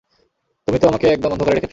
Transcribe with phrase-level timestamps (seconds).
[0.67, 1.69] তুমি তো আমাকে একদম অন্ধকারে রেখেছ!